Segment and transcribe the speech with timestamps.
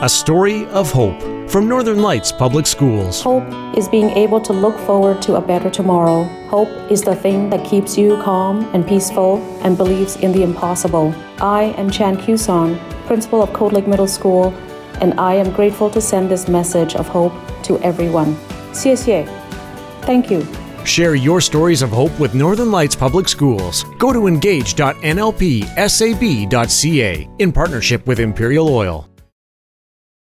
[0.00, 1.20] a story of hope
[1.50, 3.20] from Northern Lights Public Schools.
[3.20, 3.42] Hope
[3.76, 6.22] is being able to look forward to a better tomorrow.
[6.48, 11.12] Hope is the thing that keeps you calm and peaceful and believes in the impossible.
[11.40, 14.54] I am Chan Kusong, principal of Cold Lake Middle School,
[15.00, 17.32] and I am grateful to send this message of hope
[17.64, 18.36] to everyone.
[18.70, 19.26] CSA,
[20.02, 20.46] Thank you.
[20.84, 23.82] Share your stories of hope with Northern Lights Public Schools.
[23.98, 29.08] Go to engage.nlpsab.ca in partnership with Imperial Oil.